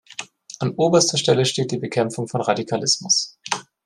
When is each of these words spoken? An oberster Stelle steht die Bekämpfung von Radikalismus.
An 0.57 0.71
oberster 0.77 1.19
Stelle 1.19 1.45
steht 1.45 1.69
die 1.69 1.77
Bekämpfung 1.77 2.27
von 2.27 2.41
Radikalismus. 2.41 3.37